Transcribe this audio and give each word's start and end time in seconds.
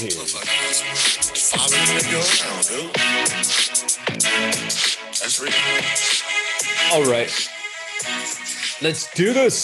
around, 0.00 0.10
dude. 2.68 2.94
That's 5.10 5.40
real. 5.40 5.52
All 6.92 7.04
right. 7.10 7.50
Let's 8.80 9.12
do 9.14 9.32
this. 9.32 9.56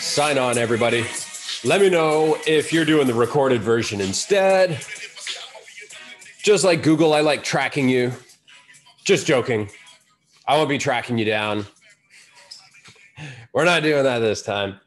Sign 0.00 0.38
on, 0.38 0.58
everybody. 0.58 1.04
Let 1.64 1.80
me 1.80 1.88
know 1.88 2.36
if 2.46 2.72
you're 2.72 2.84
doing 2.84 3.06
the 3.06 3.14
recorded 3.14 3.62
version 3.62 4.00
instead. 4.00 4.84
Just 6.42 6.64
like 6.64 6.82
Google, 6.82 7.14
I 7.14 7.20
like 7.20 7.44
tracking 7.44 7.88
you. 7.88 8.12
Just 9.04 9.26
joking. 9.26 9.70
I 10.46 10.56
won't 10.56 10.68
be 10.68 10.78
tracking 10.78 11.18
you 11.18 11.24
down. 11.24 11.66
We're 13.52 13.64
not 13.64 13.82
doing 13.82 14.02
that 14.02 14.18
this 14.18 14.42
time. 14.42 14.80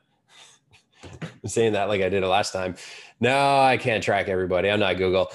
Saying 1.45 1.73
that 1.73 1.87
like 1.87 2.01
I 2.01 2.09
did 2.09 2.23
it 2.23 2.27
last 2.27 2.53
time. 2.53 2.75
No, 3.19 3.59
I 3.59 3.77
can't 3.77 4.03
track 4.03 4.27
everybody. 4.27 4.69
I'm 4.69 4.79
not 4.79 4.97
Google. 4.97 5.31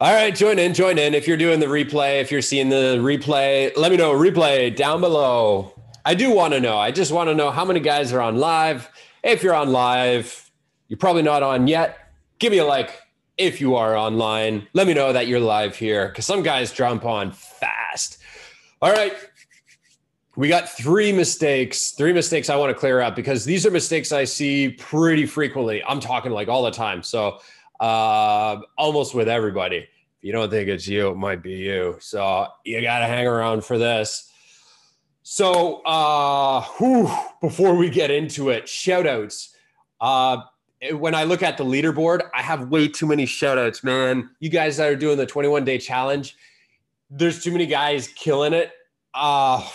All 0.00 0.12
right, 0.12 0.34
join 0.34 0.58
in, 0.60 0.74
join 0.74 0.98
in. 0.98 1.14
If 1.14 1.26
you're 1.26 1.36
doing 1.36 1.58
the 1.58 1.66
replay, 1.66 2.20
if 2.20 2.30
you're 2.30 2.42
seeing 2.42 2.68
the 2.68 2.98
replay, 3.00 3.76
let 3.76 3.90
me 3.90 3.96
know. 3.96 4.12
Replay 4.12 4.74
down 4.74 5.00
below. 5.00 5.74
I 6.04 6.14
do 6.14 6.32
want 6.32 6.54
to 6.54 6.60
know. 6.60 6.78
I 6.78 6.92
just 6.92 7.10
want 7.10 7.28
to 7.28 7.34
know 7.34 7.50
how 7.50 7.64
many 7.64 7.80
guys 7.80 8.12
are 8.12 8.20
on 8.20 8.36
live. 8.36 8.88
If 9.24 9.42
you're 9.42 9.54
on 9.54 9.72
live, 9.72 10.50
you're 10.86 10.98
probably 10.98 11.22
not 11.22 11.42
on 11.42 11.66
yet. 11.66 11.98
Give 12.38 12.52
me 12.52 12.58
a 12.58 12.64
like 12.64 12.90
if 13.36 13.60
you 13.60 13.74
are 13.74 13.96
online. 13.96 14.68
Let 14.72 14.86
me 14.86 14.94
know 14.94 15.12
that 15.12 15.26
you're 15.26 15.40
live 15.40 15.76
here 15.76 16.08
because 16.08 16.26
some 16.26 16.42
guys 16.42 16.72
jump 16.72 17.04
on 17.04 17.32
fast. 17.32 18.18
All 18.80 18.92
right. 18.92 19.14
We 20.38 20.46
got 20.46 20.68
three 20.68 21.10
mistakes, 21.10 21.90
three 21.90 22.12
mistakes 22.12 22.48
I 22.48 22.54
want 22.54 22.70
to 22.70 22.74
clear 22.78 23.00
up 23.00 23.16
because 23.16 23.44
these 23.44 23.66
are 23.66 23.72
mistakes 23.72 24.12
I 24.12 24.22
see 24.22 24.68
pretty 24.68 25.26
frequently. 25.26 25.82
I'm 25.82 25.98
talking 25.98 26.30
like 26.30 26.46
all 26.46 26.62
the 26.62 26.70
time. 26.70 27.02
So, 27.02 27.40
uh, 27.80 28.60
almost 28.76 29.16
with 29.16 29.28
everybody. 29.28 29.78
If 29.78 29.88
you 30.20 30.30
don't 30.30 30.48
think 30.48 30.68
it's 30.68 30.86
you, 30.86 31.08
it 31.08 31.16
might 31.16 31.42
be 31.42 31.54
you. 31.54 31.96
So, 31.98 32.46
you 32.64 32.80
got 32.82 33.00
to 33.00 33.06
hang 33.06 33.26
around 33.26 33.64
for 33.64 33.78
this. 33.78 34.30
So, 35.24 35.82
uh, 35.82 36.62
whew, 36.78 37.10
before 37.40 37.74
we 37.74 37.90
get 37.90 38.12
into 38.12 38.50
it, 38.50 38.68
shout 38.68 39.08
outs. 39.08 39.56
Uh, 40.00 40.42
when 40.92 41.16
I 41.16 41.24
look 41.24 41.42
at 41.42 41.56
the 41.56 41.64
leaderboard, 41.64 42.30
I 42.32 42.42
have 42.42 42.68
way 42.68 42.86
too 42.86 43.08
many 43.08 43.26
shout 43.26 43.58
outs, 43.58 43.82
man. 43.82 44.30
You 44.38 44.50
guys 44.50 44.76
that 44.76 44.88
are 44.88 44.94
doing 44.94 45.16
the 45.16 45.26
21 45.26 45.64
day 45.64 45.78
challenge, 45.78 46.36
there's 47.10 47.42
too 47.42 47.50
many 47.50 47.66
guys 47.66 48.06
killing 48.06 48.52
it. 48.52 48.70
Uh, 49.14 49.68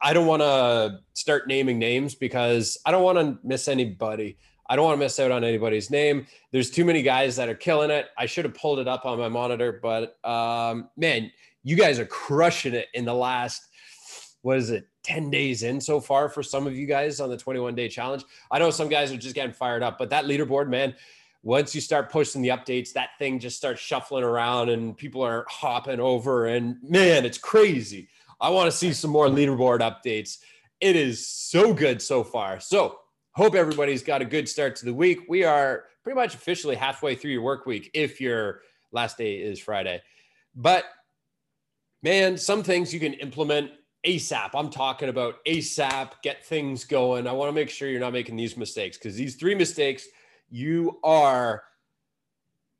I 0.00 0.12
don't 0.12 0.26
want 0.26 0.42
to 0.42 1.00
start 1.14 1.48
naming 1.48 1.78
names 1.78 2.14
because 2.14 2.78
I 2.84 2.90
don't 2.90 3.02
want 3.02 3.18
to 3.18 3.38
miss 3.46 3.68
anybody. 3.68 4.36
I 4.68 4.76
don't 4.76 4.84
want 4.86 4.98
to 4.98 5.04
miss 5.04 5.18
out 5.18 5.30
on 5.30 5.44
anybody's 5.44 5.90
name. 5.90 6.26
There's 6.50 6.70
too 6.70 6.84
many 6.84 7.02
guys 7.02 7.36
that 7.36 7.48
are 7.48 7.54
killing 7.54 7.90
it. 7.90 8.06
I 8.16 8.26
should 8.26 8.44
have 8.44 8.54
pulled 8.54 8.78
it 8.78 8.88
up 8.88 9.04
on 9.04 9.18
my 9.18 9.28
monitor, 9.28 9.80
but 9.82 10.18
um, 10.24 10.88
man, 10.96 11.30
you 11.62 11.76
guys 11.76 11.98
are 11.98 12.06
crushing 12.06 12.74
it 12.74 12.88
in 12.94 13.04
the 13.04 13.14
last, 13.14 13.68
what 14.42 14.56
is 14.56 14.70
it, 14.70 14.88
10 15.02 15.30
days 15.30 15.62
in 15.62 15.80
so 15.80 16.00
far 16.00 16.28
for 16.28 16.42
some 16.42 16.66
of 16.66 16.76
you 16.76 16.86
guys 16.86 17.20
on 17.20 17.28
the 17.28 17.36
21 17.36 17.74
day 17.74 17.88
challenge. 17.88 18.24
I 18.50 18.58
know 18.58 18.70
some 18.70 18.88
guys 18.88 19.12
are 19.12 19.16
just 19.16 19.34
getting 19.34 19.52
fired 19.52 19.82
up, 19.82 19.98
but 19.98 20.10
that 20.10 20.24
leaderboard, 20.24 20.68
man, 20.68 20.94
once 21.42 21.74
you 21.74 21.80
start 21.80 22.10
posting 22.10 22.40
the 22.40 22.50
updates, 22.50 22.92
that 22.92 23.10
thing 23.18 23.40
just 23.40 23.56
starts 23.56 23.80
shuffling 23.80 24.22
around 24.22 24.68
and 24.68 24.96
people 24.96 25.22
are 25.22 25.44
hopping 25.48 25.98
over. 25.98 26.46
And 26.46 26.76
man, 26.82 27.24
it's 27.24 27.38
crazy. 27.38 28.08
I 28.42 28.50
want 28.50 28.70
to 28.70 28.76
see 28.76 28.92
some 28.92 29.12
more 29.12 29.28
leaderboard 29.28 29.80
updates. 29.80 30.38
It 30.80 30.96
is 30.96 31.26
so 31.26 31.72
good 31.72 32.02
so 32.02 32.24
far. 32.24 32.58
So, 32.58 32.98
hope 33.30 33.54
everybody's 33.54 34.02
got 34.02 34.20
a 34.20 34.24
good 34.26 34.48
start 34.48 34.74
to 34.76 34.84
the 34.84 34.92
week. 34.92 35.20
We 35.28 35.44
are 35.44 35.84
pretty 36.02 36.16
much 36.16 36.34
officially 36.34 36.74
halfway 36.74 37.14
through 37.14 37.30
your 37.30 37.42
work 37.42 37.66
week 37.66 37.90
if 37.94 38.20
your 38.20 38.60
last 38.90 39.16
day 39.16 39.36
is 39.36 39.60
Friday. 39.60 40.02
But 40.56 40.84
man, 42.02 42.36
some 42.36 42.64
things 42.64 42.92
you 42.92 42.98
can 42.98 43.14
implement 43.14 43.70
ASAP. 44.04 44.50
I'm 44.54 44.70
talking 44.70 45.08
about 45.08 45.36
ASAP, 45.46 46.10
get 46.22 46.44
things 46.44 46.84
going. 46.84 47.28
I 47.28 47.32
want 47.32 47.48
to 47.48 47.52
make 47.52 47.70
sure 47.70 47.88
you're 47.88 48.00
not 48.00 48.12
making 48.12 48.36
these 48.36 48.56
mistakes 48.56 48.98
because 48.98 49.14
these 49.14 49.36
three 49.36 49.54
mistakes, 49.54 50.04
you 50.50 50.98
are 51.04 51.62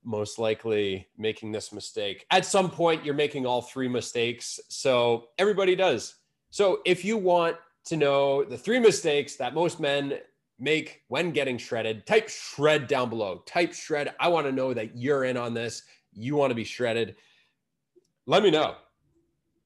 most 0.05 0.39
likely 0.39 1.09
making 1.17 1.53
this 1.53 1.73
mistake. 1.73 2.27
At 2.31 2.45
some 2.45 2.71
point, 2.71 3.05
you're 3.05 3.15
making 3.15 3.47
all 3.47 3.63
three 3.63 3.89
mistakes. 3.89 4.59
So 4.69 5.29
everybody 5.39 5.77
does. 5.77 6.17
So 6.51 6.81
if 6.85 7.05
you 7.05 7.17
want 7.17 7.57
to 7.87 7.97
know 7.97 8.45
the 8.45 8.59
three 8.59 8.79
mistakes 8.79 9.37
that 9.37 9.55
most 9.55 9.81
men 9.81 10.19
make 10.59 11.03
when 11.09 11.33
getting 11.33 11.59
shredded, 11.59 12.07
type 12.07 12.29
shred 12.29 12.87
down 12.87 13.09
below. 13.09 13.43
Type 13.47 13.73
shred. 13.73 14.15
I 14.21 14.29
want 14.29 14.47
to 14.47 14.53
know 14.53 14.73
that 14.75 14.97
you're 14.97 15.25
in 15.25 15.37
on 15.37 15.55
this. 15.55 15.83
You 16.13 16.37
want 16.37 16.51
to 16.51 16.55
be 16.55 16.65
shredded. 16.65 17.17
Let 18.27 18.43
me 18.43 18.51
know. 18.51 18.77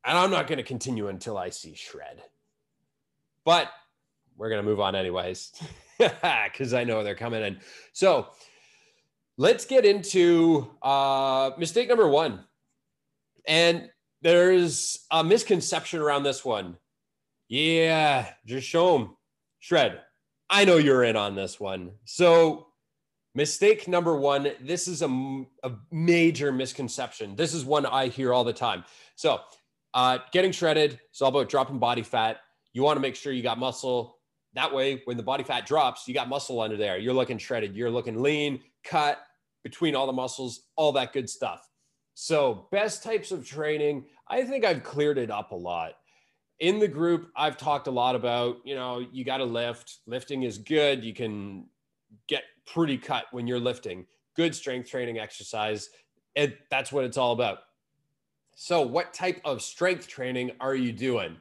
And 0.04 0.16
I'm 0.16 0.30
not 0.30 0.46
going 0.46 0.58
to 0.58 0.64
continue 0.64 1.08
until 1.08 1.36
I 1.36 1.50
see 1.50 1.74
shred. 1.74 2.22
But 3.44 3.70
we're 4.36 4.48
going 4.48 4.62
to 4.62 4.68
move 4.68 4.80
on 4.80 4.94
anyways, 4.94 5.52
because 5.98 6.74
I 6.74 6.84
know 6.84 7.02
they're 7.02 7.14
coming 7.14 7.42
in. 7.42 7.58
So, 7.92 8.28
let's 9.38 9.64
get 9.64 9.84
into 9.84 10.70
uh, 10.82 11.50
mistake 11.58 11.88
number 11.88 12.08
one. 12.08 12.44
And 13.46 13.90
there's 14.22 15.06
a 15.10 15.22
misconception 15.22 16.00
around 16.00 16.22
this 16.22 16.44
one. 16.44 16.76
Yeah, 17.48 18.28
just 18.44 18.66
show 18.66 18.98
them. 18.98 19.16
Shred. 19.60 20.00
I 20.48 20.64
know 20.64 20.76
you're 20.76 21.04
in 21.04 21.16
on 21.16 21.34
this 21.34 21.60
one. 21.60 21.92
So, 22.04 22.68
mistake 23.34 23.86
number 23.86 24.16
one 24.16 24.50
this 24.62 24.88
is 24.88 25.02
a, 25.02 25.44
a 25.62 25.72
major 25.90 26.52
misconception. 26.52 27.36
This 27.36 27.52
is 27.52 27.64
one 27.64 27.84
I 27.86 28.08
hear 28.08 28.32
all 28.32 28.44
the 28.44 28.52
time. 28.52 28.84
So, 29.16 29.40
uh, 29.94 30.18
getting 30.32 30.52
shredded 30.52 31.00
is 31.12 31.22
all 31.22 31.28
about 31.28 31.48
dropping 31.48 31.78
body 31.78 32.02
fat. 32.02 32.38
You 32.72 32.82
want 32.82 32.96
to 32.96 33.00
make 33.00 33.16
sure 33.16 33.32
you 33.32 33.42
got 33.42 33.58
muscle. 33.58 34.18
That 34.54 34.72
way, 34.72 35.02
when 35.04 35.16
the 35.16 35.22
body 35.22 35.44
fat 35.44 35.66
drops, 35.66 36.08
you 36.08 36.14
got 36.14 36.28
muscle 36.28 36.60
under 36.60 36.76
there. 36.76 36.98
You're 36.98 37.14
looking 37.14 37.38
shredded. 37.38 37.76
You're 37.76 37.90
looking 37.90 38.22
lean, 38.22 38.60
cut, 38.84 39.18
between 39.66 39.96
all 39.96 40.06
the 40.06 40.12
muscles, 40.12 40.60
all 40.76 40.92
that 40.92 41.12
good 41.12 41.28
stuff. 41.28 41.68
So, 42.14 42.68
best 42.70 43.02
types 43.02 43.32
of 43.32 43.44
training, 43.44 44.04
I 44.28 44.44
think 44.44 44.64
I've 44.64 44.84
cleared 44.84 45.18
it 45.18 45.28
up 45.28 45.50
a 45.50 45.56
lot. 45.56 45.94
In 46.60 46.78
the 46.78 46.86
group, 46.86 47.32
I've 47.34 47.56
talked 47.56 47.88
a 47.88 47.90
lot 47.90 48.14
about, 48.14 48.58
you 48.64 48.76
know, 48.76 49.04
you 49.10 49.24
got 49.24 49.38
to 49.38 49.44
lift. 49.44 49.98
Lifting 50.06 50.44
is 50.44 50.56
good. 50.56 51.02
You 51.02 51.12
can 51.12 51.66
get 52.28 52.44
pretty 52.64 52.96
cut 52.96 53.24
when 53.32 53.48
you're 53.48 53.58
lifting. 53.58 54.06
Good 54.36 54.54
strength 54.54 54.88
training 54.88 55.18
exercise. 55.18 55.90
It, 56.36 56.58
that's 56.70 56.92
what 56.92 57.04
it's 57.04 57.16
all 57.16 57.32
about. 57.32 57.58
So, 58.54 58.82
what 58.82 59.12
type 59.12 59.40
of 59.44 59.62
strength 59.62 60.06
training 60.06 60.52
are 60.60 60.76
you 60.76 60.92
doing? 60.92 61.38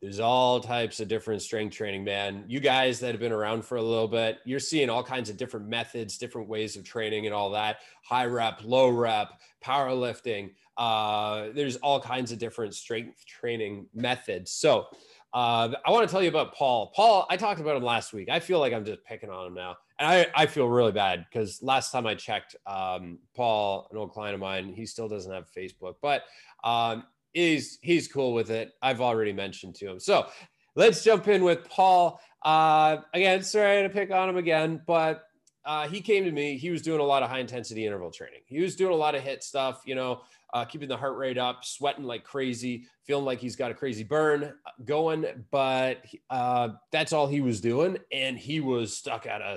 There's 0.00 0.20
all 0.20 0.60
types 0.60 1.00
of 1.00 1.08
different 1.08 1.42
strength 1.42 1.74
training, 1.74 2.04
man. 2.04 2.44
You 2.46 2.60
guys 2.60 3.00
that 3.00 3.10
have 3.10 3.20
been 3.20 3.32
around 3.32 3.64
for 3.64 3.78
a 3.78 3.82
little 3.82 4.06
bit, 4.06 4.38
you're 4.44 4.60
seeing 4.60 4.88
all 4.88 5.02
kinds 5.02 5.28
of 5.28 5.36
different 5.36 5.66
methods, 5.66 6.18
different 6.18 6.48
ways 6.48 6.76
of 6.76 6.84
training, 6.84 7.26
and 7.26 7.34
all 7.34 7.50
that. 7.50 7.78
High 8.04 8.26
rep, 8.26 8.60
low 8.62 8.90
rep, 8.90 9.40
powerlifting. 9.64 10.52
Uh, 10.76 11.48
there's 11.52 11.76
all 11.76 12.00
kinds 12.00 12.30
of 12.30 12.38
different 12.38 12.74
strength 12.74 13.26
training 13.26 13.86
methods. 13.92 14.52
So, 14.52 14.86
uh, 15.34 15.70
I 15.84 15.90
want 15.90 16.08
to 16.08 16.12
tell 16.12 16.22
you 16.22 16.28
about 16.28 16.54
Paul. 16.54 16.92
Paul, 16.94 17.26
I 17.28 17.36
talked 17.36 17.60
about 17.60 17.76
him 17.76 17.82
last 17.82 18.12
week. 18.12 18.28
I 18.30 18.40
feel 18.40 18.60
like 18.60 18.72
I'm 18.72 18.84
just 18.84 19.04
picking 19.04 19.30
on 19.30 19.48
him 19.48 19.54
now. 19.54 19.76
And 19.98 20.08
I, 20.08 20.26
I 20.34 20.46
feel 20.46 20.66
really 20.68 20.92
bad 20.92 21.26
because 21.28 21.60
last 21.60 21.90
time 21.90 22.06
I 22.06 22.14
checked, 22.14 22.56
um, 22.66 23.18
Paul, 23.34 23.88
an 23.90 23.98
old 23.98 24.12
client 24.12 24.34
of 24.34 24.40
mine, 24.40 24.72
he 24.72 24.86
still 24.86 25.08
doesn't 25.08 25.30
have 25.30 25.46
Facebook, 25.54 25.96
but 26.00 26.22
um, 26.64 27.04
he's 27.32 27.78
he's 27.82 28.08
cool 28.08 28.32
with 28.34 28.50
it. 28.50 28.72
I've 28.82 29.00
already 29.00 29.32
mentioned 29.32 29.74
to 29.76 29.90
him. 29.90 30.00
So 30.00 30.28
let's 30.76 31.02
jump 31.02 31.28
in 31.28 31.44
with 31.44 31.68
Paul. 31.68 32.20
Uh, 32.44 32.98
again, 33.14 33.42
sorry 33.42 33.82
to 33.82 33.88
pick 33.88 34.10
on 34.10 34.28
him 34.28 34.36
again, 34.36 34.80
but 34.86 35.24
uh, 35.64 35.86
he 35.86 36.00
came 36.00 36.24
to 36.24 36.32
me. 36.32 36.56
He 36.56 36.70
was 36.70 36.82
doing 36.82 37.00
a 37.00 37.04
lot 37.04 37.22
of 37.22 37.28
high 37.28 37.40
intensity 37.40 37.84
interval 37.84 38.10
training. 38.10 38.40
He 38.46 38.60
was 38.60 38.74
doing 38.74 38.92
a 38.92 38.96
lot 38.96 39.14
of 39.14 39.22
HIIT 39.22 39.42
stuff, 39.42 39.82
you 39.84 39.94
know, 39.94 40.22
uh, 40.54 40.64
keeping 40.64 40.88
the 40.88 40.96
heart 40.96 41.18
rate 41.18 41.36
up, 41.36 41.62
sweating 41.62 42.04
like 42.04 42.24
crazy, 42.24 42.86
feeling 43.04 43.26
like 43.26 43.38
he's 43.38 43.54
got 43.54 43.70
a 43.70 43.74
crazy 43.74 44.02
burn 44.02 44.54
going. 44.86 45.26
But 45.50 46.06
uh, 46.30 46.70
that's 46.90 47.12
all 47.12 47.26
he 47.26 47.42
was 47.42 47.60
doing. 47.60 47.98
And 48.12 48.38
he 48.38 48.60
was 48.60 48.96
stuck 48.96 49.26
at 49.26 49.42
a, 49.42 49.54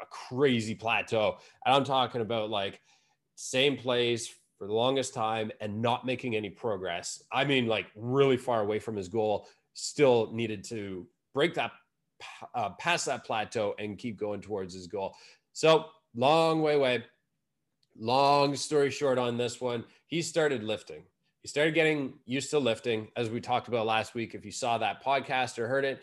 a 0.00 0.06
crazy 0.10 0.76
plateau. 0.76 1.38
And 1.66 1.74
I'm 1.74 1.84
talking 1.84 2.20
about 2.20 2.50
like 2.50 2.80
same 3.34 3.76
place, 3.76 4.32
for 4.58 4.66
the 4.66 4.72
longest 4.72 5.14
time 5.14 5.52
and 5.60 5.80
not 5.80 6.04
making 6.04 6.34
any 6.34 6.50
progress. 6.50 7.22
I 7.32 7.44
mean, 7.44 7.66
like 7.66 7.86
really 7.94 8.36
far 8.36 8.60
away 8.60 8.80
from 8.80 8.96
his 8.96 9.08
goal, 9.08 9.48
still 9.74 10.30
needed 10.32 10.64
to 10.64 11.06
break 11.32 11.54
that, 11.54 11.70
uh, 12.54 12.70
past 12.70 13.06
that 13.06 13.24
plateau 13.24 13.74
and 13.78 13.96
keep 13.96 14.18
going 14.18 14.40
towards 14.40 14.74
his 14.74 14.88
goal. 14.88 15.14
So, 15.52 15.86
long 16.14 16.60
way 16.60 16.76
way. 16.76 17.04
Long 17.96 18.54
story 18.54 18.90
short 18.90 19.18
on 19.18 19.36
this 19.36 19.60
one, 19.60 19.84
he 20.06 20.22
started 20.22 20.62
lifting. 20.62 21.02
He 21.42 21.48
started 21.48 21.74
getting 21.74 22.14
used 22.26 22.50
to 22.50 22.58
lifting, 22.58 23.08
as 23.16 23.30
we 23.30 23.40
talked 23.40 23.68
about 23.68 23.86
last 23.86 24.14
week. 24.14 24.34
If 24.34 24.44
you 24.44 24.52
saw 24.52 24.78
that 24.78 25.04
podcast 25.04 25.58
or 25.58 25.66
heard 25.66 25.84
it, 25.84 26.00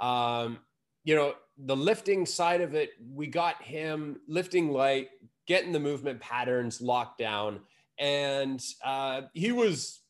um, 0.00 0.58
you 1.04 1.14
know, 1.14 1.34
the 1.58 1.76
lifting 1.76 2.26
side 2.26 2.60
of 2.60 2.74
it, 2.74 2.90
we 3.14 3.26
got 3.26 3.62
him 3.62 4.20
lifting 4.26 4.70
light, 4.70 5.08
getting 5.46 5.72
the 5.72 5.80
movement 5.80 6.20
patterns 6.20 6.80
locked 6.80 7.18
down. 7.18 7.60
And 7.98 8.62
uh, 8.84 9.22
he 9.34 9.52
was 9.52 10.00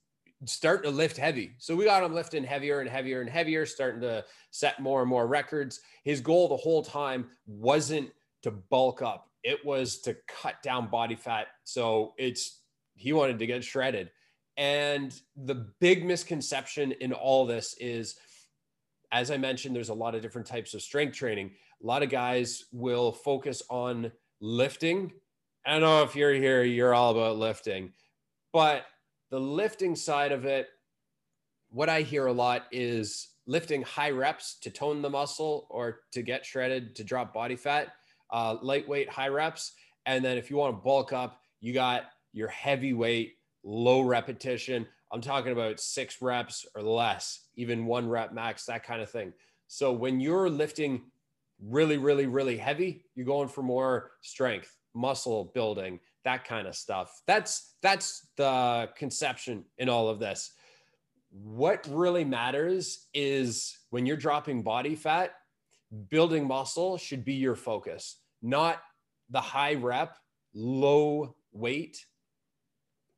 starting 0.44 0.90
to 0.90 0.96
lift 0.96 1.17
heavy. 1.17 1.55
So 1.58 1.75
we 1.75 1.85
got 1.85 2.02
him 2.02 2.14
lifting 2.14 2.44
heavier 2.44 2.81
and 2.81 2.88
heavier 2.88 3.20
and 3.20 3.31
heavier, 3.31 3.67
starting 3.67 4.00
to 4.02 4.25
set 4.50 4.81
more 4.81 5.00
and 5.00 5.08
more 5.08 5.26
records. 5.26 5.81
His 6.05 6.20
goal 6.20 6.49
the 6.49 6.56
whole 6.56 6.82
time 6.82 7.26
wasn't 7.46 8.11
to 8.43 8.50
bulk 8.52 9.02
up, 9.02 9.29
it 9.43 9.64
was 9.64 10.00
to 10.02 10.17
cut 10.29 10.62
down 10.62 10.88
body 10.88 11.17
fat. 11.17 11.49
So 11.64 12.14
it's, 12.19 12.61
he 12.94 13.12
wanted 13.12 13.38
to 13.40 13.46
get 13.46 13.64
shredded. 13.64 14.11
And 14.56 15.19
the 15.37 15.55
big 15.81 16.05
misconception 16.05 16.93
in 16.93 17.12
all 17.12 17.46
this 17.46 17.75
is, 17.81 18.17
as 19.12 19.31
I 19.31 19.37
mentioned, 19.37 19.75
there's 19.75 19.88
a 19.88 19.94
lot 19.94 20.14
of 20.14 20.23
different 20.23 20.46
types 20.46 20.75
of 20.75 20.82
strength 20.82 21.17
training. 21.17 21.52
A 21.82 21.87
lot 21.87 22.02
of 22.02 22.11
guys 22.11 22.64
will 22.73 23.12
focus 23.12 23.62
on 23.70 24.12
lifting. 24.41 25.12
I 25.69 25.73
don't 25.73 25.82
know 25.82 26.03
if 26.03 26.17
you're 26.17 26.32
here, 26.32 26.62
you're 26.62 26.94
all 26.94 27.11
about 27.11 27.37
lifting, 27.37 27.93
but 28.55 28.87
the 29.29 29.38
lifting 29.38 29.94
side 29.94 30.32
of 30.32 30.47
it, 30.47 30.67
what 31.69 31.91
I 31.91 32.00
hear 32.00 32.25
a 32.25 32.32
lot 32.32 32.62
is 32.73 33.35
lifting 33.47 33.82
high 33.82 34.12
reps 34.12 34.59
to 34.62 34.70
tone 34.70 35.03
the 35.03 35.11
muscle 35.11 35.67
or 35.69 36.00
to 36.12 36.23
get 36.23 36.47
shredded 36.47 36.97
to 36.97 37.05
drop 37.05 37.35
body 37.35 37.55
fat, 37.55 37.88
uh, 38.31 38.56
lightweight 38.62 39.11
high 39.11 39.29
reps. 39.29 39.73
And 40.06 40.25
then 40.25 40.38
if 40.38 40.49
you 40.49 40.56
want 40.56 40.75
to 40.75 40.82
bulk 40.82 41.12
up, 41.12 41.43
you 41.61 41.75
got 41.75 42.05
your 42.32 42.49
heavyweight 42.49 43.35
low 43.62 44.00
repetition. 44.00 44.87
I'm 45.12 45.20
talking 45.20 45.53
about 45.53 45.81
six 45.81 46.23
reps 46.23 46.65
or 46.75 46.81
less, 46.81 47.43
even 47.56 47.85
one 47.85 48.09
rep 48.09 48.32
max, 48.32 48.65
that 48.65 48.85
kind 48.85 49.03
of 49.03 49.11
thing. 49.11 49.35
So 49.67 49.93
when 49.93 50.19
you're 50.19 50.49
lifting 50.49 51.03
really, 51.62 51.99
really, 51.99 52.25
really 52.26 52.56
heavy, 52.56 53.05
you're 53.15 53.26
going 53.26 53.49
for 53.49 53.62
more 53.62 54.12
strength, 54.23 54.77
muscle 54.98 55.50
building, 55.54 56.00
that 56.24 56.44
kind 56.44 56.66
of 56.66 56.74
stuff. 56.74 57.22
That's 57.26 57.74
that's 57.82 58.26
the 58.36 58.90
conception 58.96 59.64
in 59.78 59.88
all 59.88 60.08
of 60.08 60.18
this. 60.18 60.52
What 61.30 61.86
really 61.90 62.24
matters 62.24 63.06
is 63.14 63.78
when 63.90 64.06
you're 64.06 64.16
dropping 64.16 64.62
body 64.62 64.94
fat, 64.94 65.32
building 66.10 66.46
muscle 66.46 66.98
should 66.98 67.24
be 67.24 67.34
your 67.34 67.54
focus, 67.54 68.16
not 68.42 68.82
the 69.30 69.40
high 69.40 69.74
rep, 69.74 70.16
low 70.54 71.34
weight 71.52 72.04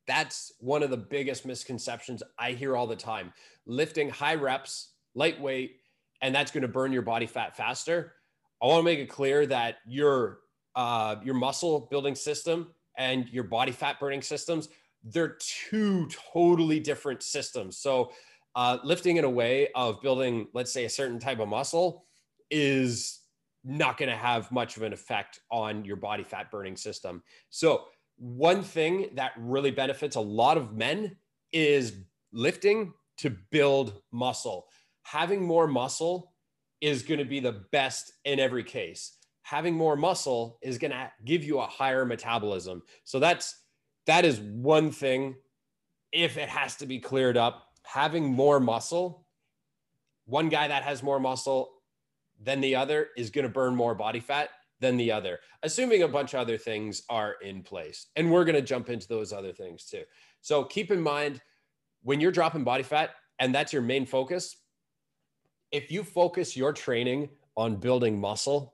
that's 0.07 0.51
one 0.59 0.83
of 0.83 0.89
the 0.89 0.97
biggest 0.97 1.45
misconceptions 1.45 2.23
I 2.37 2.51
hear 2.51 2.75
all 2.75 2.87
the 2.87 2.95
time. 2.97 3.31
Lifting 3.65 4.09
high 4.09 4.35
reps, 4.35 4.89
lightweight, 5.15 5.77
and 6.21 6.33
that's 6.33 6.51
going 6.51 6.63
to 6.63 6.67
burn 6.67 6.91
your 6.91 7.01
body 7.01 7.27
fat 7.27 7.55
faster. 7.55 8.13
I 8.61 8.65
want 8.67 8.79
to 8.79 8.83
make 8.83 8.99
it 8.99 9.09
clear 9.09 9.45
that 9.45 9.77
your 9.87 10.39
uh, 10.75 11.15
your 11.23 11.35
muscle 11.35 11.87
building 11.91 12.15
system 12.15 12.67
and 12.97 13.27
your 13.29 13.43
body 13.43 13.71
fat 13.71 13.99
burning 13.99 14.21
systems 14.21 14.69
they're 15.03 15.37
two 15.39 16.07
totally 16.33 16.79
different 16.79 17.23
systems. 17.23 17.77
So 17.77 18.11
uh, 18.55 18.77
lifting 18.83 19.17
in 19.17 19.23
a 19.23 19.29
way 19.29 19.69
of 19.75 20.01
building, 20.01 20.47
let's 20.53 20.71
say, 20.71 20.85
a 20.85 20.89
certain 20.89 21.19
type 21.19 21.39
of 21.39 21.47
muscle 21.47 22.05
is 22.49 23.19
not 23.63 23.97
going 23.97 24.09
to 24.09 24.15
have 24.15 24.51
much 24.51 24.77
of 24.77 24.83
an 24.83 24.93
effect 24.93 25.39
on 25.51 25.85
your 25.85 25.95
body 25.95 26.23
fat 26.23 26.51
burning 26.51 26.75
system. 26.75 27.23
So 27.49 27.85
one 28.17 28.63
thing 28.63 29.09
that 29.15 29.31
really 29.37 29.71
benefits 29.71 30.15
a 30.15 30.21
lot 30.21 30.57
of 30.57 30.73
men 30.73 31.15
is 31.53 31.93
lifting 32.33 32.93
to 33.17 33.29
build 33.51 34.01
muscle. 34.11 34.67
Having 35.03 35.43
more 35.43 35.67
muscle 35.67 36.33
is 36.81 37.03
going 37.03 37.19
to 37.19 37.25
be 37.25 37.39
the 37.39 37.63
best 37.71 38.13
in 38.25 38.39
every 38.39 38.63
case. 38.63 39.17
Having 39.43 39.75
more 39.75 39.95
muscle 39.95 40.59
is 40.61 40.77
going 40.77 40.91
to 40.91 41.11
give 41.25 41.43
you 41.43 41.59
a 41.59 41.65
higher 41.65 42.05
metabolism. 42.05 42.83
So 43.03 43.19
that's 43.19 43.55
that 44.05 44.25
is 44.25 44.39
one 44.39 44.91
thing 44.91 45.35
if 46.11 46.37
it 46.37 46.49
has 46.49 46.75
to 46.77 46.85
be 46.85 46.99
cleared 46.99 47.37
up, 47.37 47.67
having 47.83 48.25
more 48.25 48.59
muscle, 48.59 49.25
one 50.25 50.49
guy 50.49 50.67
that 50.67 50.83
has 50.83 51.03
more 51.03 51.19
muscle 51.19 51.71
than 52.41 52.61
the 52.61 52.75
other 52.75 53.09
is 53.17 53.29
going 53.29 53.43
to 53.43 53.49
burn 53.49 53.75
more 53.75 53.95
body 53.95 54.19
fat 54.19 54.49
than 54.79 54.97
the 54.97 55.11
other, 55.11 55.39
assuming 55.63 56.03
a 56.03 56.07
bunch 56.07 56.33
of 56.33 56.39
other 56.39 56.57
things 56.57 57.03
are 57.09 57.35
in 57.41 57.61
place. 57.61 58.07
And 58.15 58.31
we're 58.31 58.45
going 58.45 58.55
to 58.55 58.61
jump 58.61 58.89
into 58.89 59.07
those 59.07 59.31
other 59.31 59.53
things 59.53 59.85
too. 59.85 60.03
So 60.41 60.63
keep 60.63 60.91
in 60.91 60.99
mind 60.99 61.39
when 62.03 62.19
you're 62.19 62.31
dropping 62.31 62.63
body 62.63 62.83
fat 62.83 63.11
and 63.39 63.53
that's 63.53 63.71
your 63.71 63.83
main 63.83 64.05
focus, 64.05 64.57
if 65.71 65.91
you 65.91 66.03
focus 66.03 66.57
your 66.57 66.73
training 66.73 67.29
on 67.55 67.75
building 67.75 68.19
muscle, 68.19 68.73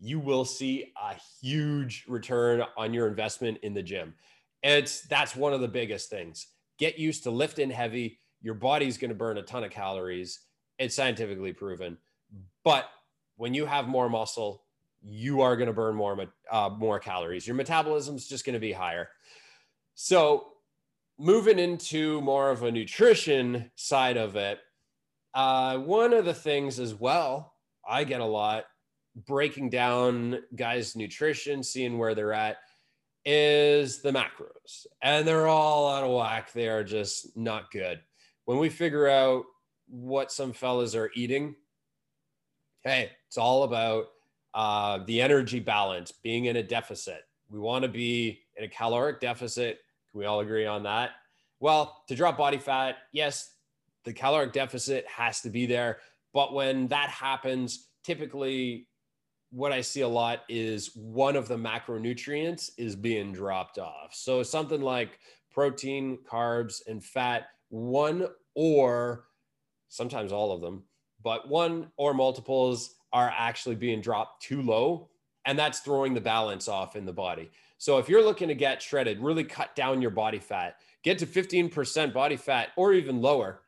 you 0.00 0.18
will 0.18 0.44
see 0.44 0.92
a 1.00 1.14
huge 1.40 2.04
return 2.08 2.62
on 2.76 2.94
your 2.94 3.06
investment 3.06 3.58
in 3.62 3.74
the 3.74 3.82
gym. 3.82 4.14
It's 4.62 5.02
that's 5.02 5.36
one 5.36 5.52
of 5.52 5.60
the 5.60 5.68
biggest 5.68 6.08
things. 6.08 6.48
Get 6.78 6.98
used 6.98 7.22
to 7.24 7.30
lifting 7.30 7.70
heavy. 7.70 8.18
Your 8.40 8.54
body's 8.54 8.96
going 8.96 9.10
to 9.10 9.14
burn 9.14 9.36
a 9.36 9.42
ton 9.42 9.62
of 9.62 9.70
calories. 9.70 10.40
It's 10.78 10.94
scientifically 10.94 11.52
proven. 11.52 11.98
But 12.64 12.86
when 13.36 13.52
you 13.52 13.66
have 13.66 13.86
more 13.86 14.08
muscle, 14.08 14.64
you 15.02 15.42
are 15.42 15.56
going 15.56 15.66
to 15.66 15.72
burn 15.72 15.94
more 15.94 16.26
uh, 16.50 16.70
more 16.70 16.98
calories. 16.98 17.46
Your 17.46 17.56
metabolism 17.56 18.16
is 18.16 18.26
just 18.26 18.46
going 18.46 18.54
to 18.54 18.60
be 18.60 18.72
higher. 18.72 19.08
So, 19.94 20.48
moving 21.18 21.58
into 21.58 22.20
more 22.22 22.50
of 22.50 22.62
a 22.62 22.72
nutrition 22.72 23.70
side 23.76 24.16
of 24.16 24.36
it, 24.36 24.60
uh, 25.34 25.78
one 25.78 26.14
of 26.14 26.24
the 26.24 26.34
things 26.34 26.80
as 26.80 26.94
well 26.94 27.54
I 27.86 28.04
get 28.04 28.20
a 28.20 28.26
lot 28.26 28.64
breaking 29.26 29.70
down 29.70 30.40
guys' 30.54 30.96
nutrition, 30.96 31.62
seeing 31.62 31.98
where 31.98 32.14
they're 32.14 32.32
at, 32.32 32.58
is 33.24 34.00
the 34.00 34.10
macros, 34.10 34.86
and 35.02 35.26
they're 35.26 35.46
all 35.46 35.90
out 35.90 36.04
of 36.04 36.10
whack. 36.10 36.52
They 36.52 36.68
are 36.68 36.84
just 36.84 37.36
not 37.36 37.70
good. 37.70 38.00
When 38.44 38.58
we 38.58 38.68
figure 38.68 39.08
out 39.08 39.44
what 39.88 40.32
some 40.32 40.52
fellas 40.52 40.94
are 40.94 41.10
eating, 41.14 41.54
hey, 42.82 43.10
it's 43.26 43.36
all 43.36 43.64
about 43.64 44.06
uh, 44.54 45.00
the 45.06 45.20
energy 45.20 45.60
balance, 45.60 46.12
being 46.12 46.46
in 46.46 46.56
a 46.56 46.62
deficit. 46.62 47.22
We 47.50 47.58
want 47.58 47.82
to 47.82 47.88
be 47.88 48.40
in 48.56 48.64
a 48.64 48.68
caloric 48.68 49.20
deficit. 49.20 49.80
Can 50.10 50.20
we 50.20 50.26
all 50.26 50.40
agree 50.40 50.66
on 50.66 50.84
that? 50.84 51.10
Well, 51.60 52.02
to 52.08 52.14
drop 52.14 52.38
body 52.38 52.58
fat, 52.58 52.96
yes, 53.12 53.54
the 54.04 54.12
caloric 54.12 54.52
deficit 54.52 55.06
has 55.06 55.42
to 55.42 55.50
be 55.50 55.66
there. 55.66 55.98
But 56.32 56.54
when 56.54 56.88
that 56.88 57.10
happens, 57.10 57.88
typically 58.02 58.88
what 59.50 59.72
I 59.72 59.80
see 59.80 60.02
a 60.02 60.08
lot 60.08 60.44
is 60.48 60.94
one 60.94 61.36
of 61.36 61.48
the 61.48 61.56
macronutrients 61.56 62.70
is 62.78 62.94
being 62.94 63.32
dropped 63.32 63.78
off. 63.78 64.14
So 64.14 64.42
something 64.42 64.80
like 64.80 65.18
protein, 65.50 66.18
carbs, 66.30 66.82
and 66.86 67.04
fat, 67.04 67.48
one 67.68 68.28
or 68.54 69.24
sometimes 69.88 70.32
all 70.32 70.52
of 70.52 70.60
them, 70.60 70.84
but 71.22 71.48
one 71.48 71.90
or 71.96 72.14
multiples 72.14 72.94
are 73.12 73.32
actually 73.36 73.74
being 73.74 74.00
dropped 74.00 74.42
too 74.42 74.62
low. 74.62 75.08
And 75.46 75.58
that's 75.58 75.80
throwing 75.80 76.14
the 76.14 76.20
balance 76.20 76.68
off 76.68 76.94
in 76.94 77.04
the 77.04 77.12
body. 77.12 77.50
So 77.78 77.98
if 77.98 78.08
you're 78.08 78.22
looking 78.22 78.48
to 78.48 78.54
get 78.54 78.82
shredded, 78.82 79.20
really 79.20 79.42
cut 79.42 79.74
down 79.74 80.02
your 80.02 80.10
body 80.10 80.38
fat, 80.38 80.76
get 81.02 81.18
to 81.18 81.26
15% 81.26 82.12
body 82.12 82.36
fat 82.36 82.68
or 82.76 82.92
even 82.92 83.22
lower, 83.22 83.62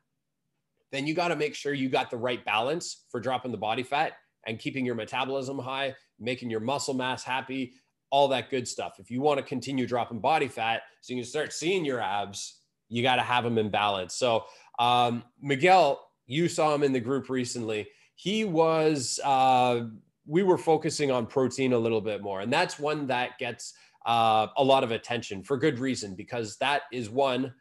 then 0.91 1.07
you 1.07 1.15
got 1.15 1.29
to 1.29 1.35
make 1.35 1.55
sure 1.55 1.73
you 1.73 1.89
got 1.89 2.11
the 2.11 2.17
right 2.17 2.45
balance 2.45 3.05
for 3.09 3.19
dropping 3.19 3.51
the 3.51 3.57
body 3.57 3.81
fat 3.81 4.13
and 4.47 4.59
keeping 4.59 4.85
your 4.85 4.95
metabolism 4.95 5.59
high, 5.59 5.95
making 6.19 6.49
your 6.49 6.59
muscle 6.59 6.93
mass 6.93 7.23
happy, 7.23 7.73
all 8.09 8.27
that 8.27 8.49
good 8.49 8.67
stuff. 8.67 8.99
If 8.99 9.09
you 9.09 9.21
want 9.21 9.39
to 9.39 9.43
continue 9.45 9.87
dropping 9.87 10.19
body 10.19 10.47
fat 10.47 10.83
so 11.01 11.13
you 11.13 11.21
can 11.21 11.29
start 11.29 11.53
seeing 11.53 11.83
your 11.85 11.99
abs, 11.99 12.59
you 12.89 13.01
got 13.01 13.15
to 13.15 13.21
have 13.23 13.43
them 13.43 13.57
in 13.57 13.69
balance. 13.69 14.13
So, 14.15 14.43
um, 14.77 15.23
Miguel, 15.41 16.05
you 16.27 16.47
saw 16.47 16.73
him 16.75 16.83
in 16.83 16.93
the 16.93 16.99
group 16.99 17.29
recently 17.29 17.87
he 18.15 18.45
was 18.45 19.19
uh, 19.23 19.81
we 20.25 20.43
were 20.43 20.57
focusing 20.57 21.11
on 21.11 21.25
protein 21.25 21.73
a 21.73 21.77
little 21.77 22.01
bit 22.01 22.21
more 22.21 22.41
and 22.41 22.51
that's 22.51 22.79
one 22.79 23.07
that 23.07 23.37
gets 23.37 23.73
uh, 24.05 24.47
a 24.57 24.63
lot 24.63 24.83
of 24.83 24.91
attention 24.91 25.43
for 25.43 25.57
good 25.57 25.79
reason 25.79 26.15
because 26.15 26.57
that 26.57 26.83
is 26.91 27.09
one 27.09 27.53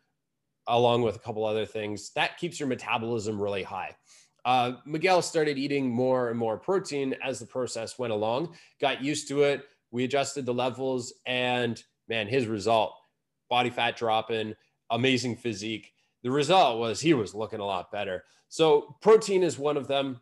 along 0.69 1.03
with 1.03 1.17
a 1.17 1.19
couple 1.19 1.45
other 1.45 1.67
things 1.67 2.13
that 2.15 2.39
keeps 2.39 2.61
your 2.61 2.69
metabolism 2.69 3.41
really 3.41 3.63
high 3.63 3.95
uh, 4.45 4.73
miguel 4.85 5.23
started 5.23 5.59
eating 5.59 5.89
more 5.89 6.31
and 6.31 6.39
more 6.39 6.57
protein 6.57 7.15
as 7.23 7.39
the 7.39 7.47
process 7.47 7.99
went 7.99 8.13
along 8.13 8.55
got 8.81 9.03
used 9.03 9.29
to 9.29 9.43
it 9.43 9.65
we 9.91 10.05
adjusted 10.05 10.45
the 10.45 10.55
levels 10.55 11.13
and 11.27 11.85
man 12.09 12.27
his 12.27 12.47
result 12.47 12.95
body 13.49 13.71
fat 13.71 13.97
dropping 13.97 14.55
amazing 14.91 15.37
physique 15.37 15.93
the 16.23 16.31
result 16.31 16.79
was 16.79 17.01
he 17.01 17.15
was 17.15 17.35
looking 17.35 17.61
a 17.61 17.65
lot 17.65 17.91
better 17.93 18.25
so 18.49 18.97
protein 19.01 19.43
is 19.43 19.59
one 19.59 19.77
of 19.77 19.89
them 19.89 20.21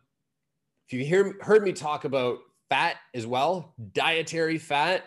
if 0.87 0.93
you 0.93 1.05
hear 1.05 1.35
heard 1.41 1.63
me 1.63 1.71
talk 1.71 2.03
about 2.03 2.39
fat 2.71 2.95
as 3.13 3.27
well, 3.27 3.73
dietary 3.91 4.57
fat, 4.57 5.03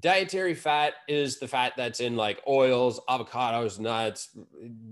dietary 0.00 0.52
fat 0.52 0.92
is 1.08 1.38
the 1.38 1.48
fat 1.48 1.72
that's 1.78 2.00
in 2.00 2.14
like 2.14 2.42
oils, 2.46 3.00
avocados, 3.08 3.78
nuts. 3.78 4.28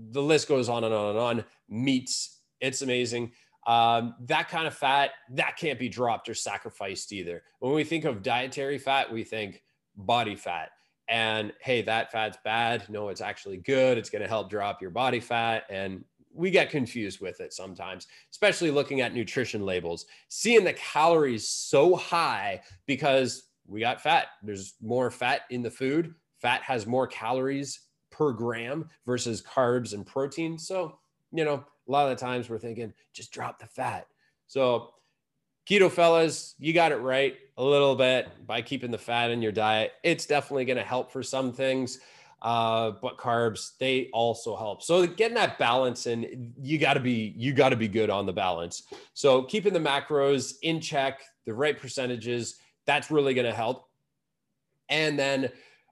The 0.09 0.21
list 0.21 0.47
goes 0.47 0.69
on 0.69 0.83
and 0.83 0.93
on 0.93 1.09
and 1.11 1.19
on. 1.19 1.45
Meats, 1.69 2.32
it's 2.63 2.81
amazing. 2.81 3.33
Um, 3.67 4.15
that 4.25 4.49
kind 4.49 4.67
of 4.67 4.73
fat 4.73 5.11
that 5.31 5.57
can't 5.57 5.77
be 5.77 5.89
dropped 5.89 6.29
or 6.29 6.33
sacrificed 6.33 7.11
either. 7.11 7.43
When 7.59 7.73
we 7.73 7.83
think 7.83 8.05
of 8.05 8.23
dietary 8.23 8.77
fat, 8.77 9.11
we 9.11 9.23
think 9.23 9.61
body 9.95 10.35
fat. 10.35 10.71
And 11.09 11.53
hey, 11.61 11.81
that 11.83 12.11
fat's 12.11 12.37
bad. 12.43 12.89
No, 12.89 13.09
it's 13.09 13.21
actually 13.21 13.57
good. 13.57 13.97
It's 13.97 14.09
going 14.09 14.21
to 14.21 14.27
help 14.27 14.49
drop 14.49 14.81
your 14.81 14.91
body 14.91 15.19
fat. 15.19 15.65
And 15.69 16.03
we 16.33 16.49
get 16.49 16.69
confused 16.69 17.19
with 17.21 17.41
it 17.41 17.53
sometimes, 17.53 18.07
especially 18.31 18.71
looking 18.71 19.01
at 19.01 19.13
nutrition 19.13 19.65
labels, 19.65 20.05
seeing 20.29 20.63
the 20.63 20.73
calories 20.73 21.47
so 21.47 21.95
high 21.95 22.61
because 22.87 23.49
we 23.67 23.81
got 23.81 24.01
fat. 24.01 24.27
There's 24.41 24.75
more 24.81 25.11
fat 25.11 25.41
in 25.49 25.61
the 25.61 25.69
food. 25.69 26.15
Fat 26.41 26.61
has 26.63 26.87
more 26.87 27.07
calories 27.07 27.81
per 28.09 28.31
gram 28.31 28.89
versus 29.05 29.41
carbs 29.41 29.93
and 29.93 30.05
protein. 30.05 30.57
So, 30.57 30.97
you 31.31 31.45
know, 31.45 31.65
a 31.87 31.91
lot 31.91 32.09
of 32.09 32.17
the 32.17 32.25
times 32.25 32.49
we're 32.49 32.59
thinking 32.59 32.93
just 33.13 33.31
drop 33.31 33.59
the 33.59 33.67
fat. 33.67 34.07
So, 34.47 34.91
keto 35.67 35.91
fellas, 35.91 36.55
you 36.59 36.73
got 36.73 36.91
it 36.91 36.97
right 36.97 37.35
a 37.57 37.63
little 37.63 37.95
bit 37.95 38.29
by 38.45 38.61
keeping 38.61 38.91
the 38.91 38.97
fat 38.97 39.31
in 39.31 39.41
your 39.41 39.51
diet. 39.51 39.93
It's 40.03 40.25
definitely 40.25 40.65
going 40.65 40.77
to 40.77 40.83
help 40.83 41.11
for 41.11 41.23
some 41.23 41.53
things. 41.53 41.99
Uh, 42.41 42.91
but 43.01 43.17
carbs 43.17 43.77
they 43.77 44.09
also 44.11 44.53
help 44.53 44.83
so 44.83 45.07
getting 45.07 45.33
that 45.33 45.57
balance 45.57 46.07
and 46.07 46.51
you 46.61 46.77
got 46.77 46.95
to 46.95 46.99
be 46.99 47.33
you 47.37 47.53
got 47.53 47.69
to 47.69 47.77
be 47.77 47.87
good 47.87 48.09
on 48.09 48.25
the 48.25 48.33
balance 48.33 48.83
so 49.13 49.43
keeping 49.43 49.71
the 49.71 49.79
macros 49.79 50.55
in 50.61 50.81
check 50.81 51.21
the 51.45 51.53
right 51.53 51.79
percentages 51.79 52.55
that's 52.85 53.09
really 53.09 53.33
going 53.33 53.45
to 53.45 53.53
help 53.53 53.87
and 54.89 55.17
then 55.17 55.49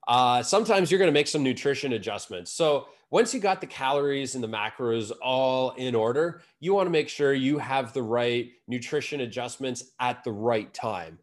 uh, 0.10 0.44
sometimes 0.44 0.92
you're 0.92 0.98
going 0.98 1.08
to 1.08 1.14
make 1.14 1.30
some 1.30 1.42
nutrition 1.42 1.94
adjustments 1.94 2.52
so 2.52 2.88
once 3.12 3.34
you 3.34 3.40
got 3.40 3.62
the 3.62 3.68
calories 3.68 4.34
and 4.34 4.44
the 4.44 4.48
macros 4.48 5.12
all 5.22 5.72
in 5.72 5.94
order 5.94 6.42
you 6.60 6.74
want 6.74 6.88
to 6.88 6.92
make 6.92 7.10
sure 7.10 7.34
you 7.34 7.60
have 7.60 7.94
the 7.94 8.02
right 8.02 8.50
nutrition 8.68 9.22
adjustments 9.22 9.92
at 10.00 10.24
the 10.24 10.32
right 10.32 10.74
time. 10.74 11.20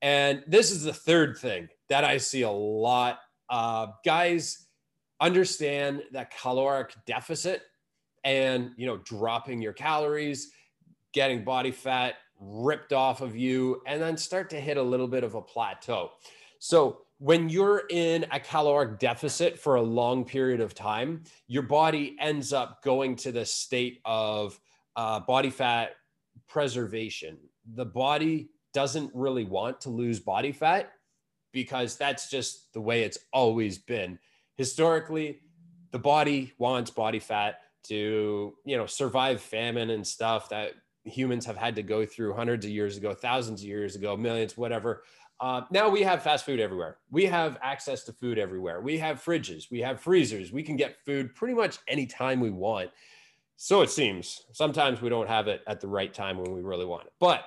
And 0.00 0.44
this 0.46 0.70
is 0.70 0.82
the 0.82 0.92
third 0.92 1.36
thing 1.38 1.68
that 1.88 2.04
i 2.04 2.16
see 2.16 2.42
a 2.42 2.50
lot 2.50 3.20
uh, 3.50 3.88
guys 4.04 4.66
understand 5.20 6.02
that 6.12 6.32
caloric 6.36 6.94
deficit 7.06 7.62
and 8.24 8.70
you 8.76 8.86
know 8.86 8.98
dropping 8.98 9.60
your 9.60 9.72
calories 9.72 10.52
getting 11.12 11.44
body 11.44 11.70
fat 11.70 12.14
ripped 12.40 12.92
off 12.92 13.20
of 13.20 13.36
you 13.36 13.80
and 13.86 14.02
then 14.02 14.16
start 14.16 14.50
to 14.50 14.60
hit 14.60 14.76
a 14.76 14.82
little 14.82 15.06
bit 15.06 15.22
of 15.22 15.34
a 15.34 15.40
plateau. 15.42 16.10
So 16.58 17.02
when 17.22 17.48
you're 17.48 17.84
in 17.90 18.26
a 18.32 18.40
caloric 18.40 18.98
deficit 18.98 19.58
for 19.58 19.76
a 19.76 19.82
long 19.82 20.24
period 20.24 20.60
of 20.60 20.74
time 20.74 21.22
your 21.46 21.62
body 21.62 22.16
ends 22.18 22.52
up 22.52 22.82
going 22.82 23.14
to 23.14 23.30
the 23.30 23.44
state 23.44 24.00
of 24.04 24.58
uh, 24.96 25.20
body 25.20 25.50
fat 25.50 25.92
preservation 26.48 27.38
the 27.74 27.84
body 27.84 28.48
doesn't 28.72 29.10
really 29.14 29.44
want 29.44 29.80
to 29.80 29.90
lose 29.90 30.18
body 30.18 30.52
fat 30.52 30.92
because 31.52 31.96
that's 31.96 32.30
just 32.30 32.72
the 32.72 32.80
way 32.80 33.02
it's 33.02 33.18
always 33.32 33.78
been. 33.78 34.18
Historically, 34.56 35.40
the 35.90 35.98
body 35.98 36.52
wants 36.58 36.90
body 36.90 37.18
fat 37.18 37.60
to, 37.84 38.54
you 38.64 38.76
know, 38.76 38.86
survive 38.86 39.40
famine 39.40 39.90
and 39.90 40.06
stuff 40.06 40.48
that 40.48 40.72
humans 41.04 41.44
have 41.44 41.56
had 41.56 41.74
to 41.74 41.82
go 41.82 42.06
through 42.06 42.32
hundreds 42.32 42.64
of 42.64 42.70
years 42.70 42.96
ago, 42.96 43.12
thousands 43.12 43.60
of 43.60 43.66
years 43.66 43.96
ago, 43.96 44.16
millions, 44.16 44.56
whatever. 44.56 45.02
Uh, 45.42 45.62
now 45.72 45.88
we 45.88 46.02
have 46.02 46.22
fast 46.22 46.46
food 46.46 46.60
everywhere. 46.60 46.98
We 47.10 47.26
have 47.26 47.58
access 47.62 48.04
to 48.04 48.12
food 48.12 48.38
everywhere. 48.38 48.80
We 48.80 48.96
have 48.98 49.20
fridges, 49.20 49.68
we 49.72 49.80
have 49.80 50.00
freezers. 50.00 50.52
We 50.52 50.62
can 50.62 50.76
get 50.76 51.04
food 51.04 51.34
pretty 51.34 51.52
much 51.52 51.78
anytime 51.88 52.38
we 52.38 52.50
want. 52.50 52.90
So 53.56 53.82
it 53.82 53.90
seems. 53.90 54.44
Sometimes 54.52 55.02
we 55.02 55.08
don't 55.08 55.28
have 55.28 55.48
it 55.48 55.62
at 55.66 55.80
the 55.80 55.88
right 55.88 56.14
time 56.14 56.38
when 56.38 56.52
we 56.52 56.62
really 56.62 56.84
want 56.84 57.06
it. 57.06 57.12
But 57.18 57.42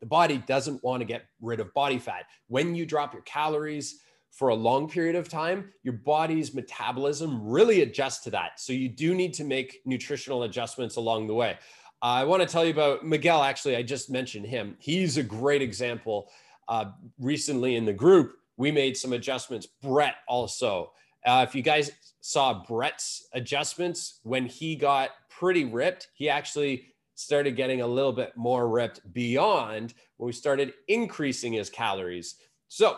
the 0.00 0.06
body 0.06 0.42
doesn't 0.46 0.84
want 0.84 1.00
to 1.00 1.06
get 1.06 1.24
rid 1.40 1.60
of 1.60 1.72
body 1.72 1.98
fat. 1.98 2.26
When 2.48 2.74
you 2.74 2.84
drop 2.84 3.14
your 3.14 3.22
calories 3.22 4.00
for 4.30 4.48
a 4.48 4.54
long 4.54 4.86
period 4.86 5.16
of 5.16 5.30
time, 5.30 5.72
your 5.82 5.94
body's 5.94 6.54
metabolism 6.54 7.42
really 7.42 7.80
adjusts 7.80 8.22
to 8.24 8.30
that. 8.32 8.60
So 8.60 8.74
you 8.74 8.90
do 8.90 9.14
need 9.14 9.32
to 9.34 9.44
make 9.44 9.80
nutritional 9.86 10.42
adjustments 10.42 10.96
along 10.96 11.26
the 11.26 11.34
way. 11.34 11.58
I 12.02 12.24
want 12.24 12.42
to 12.42 12.48
tell 12.48 12.66
you 12.66 12.70
about 12.70 13.04
Miguel. 13.04 13.42
Actually, 13.42 13.76
I 13.76 13.82
just 13.82 14.10
mentioned 14.10 14.44
him. 14.44 14.76
He's 14.78 15.16
a 15.16 15.22
great 15.22 15.62
example. 15.62 16.30
Uh, 16.68 16.92
recently 17.18 17.76
in 17.76 17.84
the 17.84 17.92
group, 17.92 18.36
we 18.56 18.70
made 18.70 18.96
some 18.96 19.12
adjustments. 19.12 19.66
Brett 19.66 20.16
also. 20.26 20.92
Uh, 21.24 21.44
if 21.48 21.54
you 21.54 21.62
guys 21.62 21.90
saw 22.20 22.64
Brett's 22.64 23.28
adjustments 23.32 24.20
when 24.22 24.46
he 24.46 24.76
got 24.76 25.10
pretty 25.28 25.64
ripped, 25.64 26.08
he 26.14 26.28
actually 26.28 26.86
started 27.14 27.56
getting 27.56 27.80
a 27.80 27.86
little 27.86 28.12
bit 28.12 28.36
more 28.36 28.68
ripped 28.68 29.00
beyond 29.12 29.94
when 30.16 30.26
we 30.26 30.32
started 30.32 30.72
increasing 30.86 31.52
his 31.52 31.70
calories. 31.70 32.36
So, 32.68 32.96